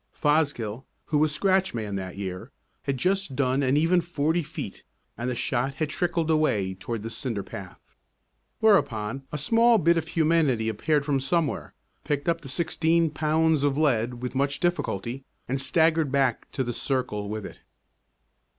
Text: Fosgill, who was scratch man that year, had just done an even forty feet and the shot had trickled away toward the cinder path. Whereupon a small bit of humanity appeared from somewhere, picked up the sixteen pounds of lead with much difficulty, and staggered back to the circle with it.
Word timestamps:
Fosgill, 0.11 0.87
who 1.05 1.19
was 1.19 1.31
scratch 1.31 1.75
man 1.75 1.95
that 1.95 2.17
year, 2.17 2.49
had 2.85 2.97
just 2.97 3.35
done 3.35 3.61
an 3.61 3.77
even 3.77 4.01
forty 4.01 4.41
feet 4.41 4.83
and 5.15 5.29
the 5.29 5.35
shot 5.35 5.75
had 5.75 5.91
trickled 5.91 6.31
away 6.31 6.73
toward 6.73 7.03
the 7.03 7.11
cinder 7.11 7.43
path. 7.43 7.77
Whereupon 8.61 9.27
a 9.31 9.37
small 9.37 9.77
bit 9.77 9.97
of 9.97 10.07
humanity 10.07 10.69
appeared 10.69 11.05
from 11.05 11.19
somewhere, 11.19 11.75
picked 12.03 12.27
up 12.27 12.41
the 12.41 12.49
sixteen 12.49 13.11
pounds 13.11 13.61
of 13.61 13.77
lead 13.77 14.23
with 14.23 14.33
much 14.33 14.59
difficulty, 14.59 15.23
and 15.47 15.61
staggered 15.61 16.11
back 16.11 16.51
to 16.53 16.63
the 16.63 16.73
circle 16.73 17.29
with 17.29 17.45
it. 17.45 17.59